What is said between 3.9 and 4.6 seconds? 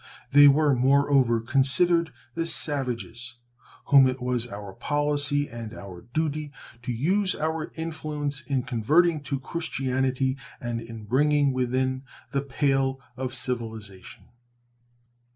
it was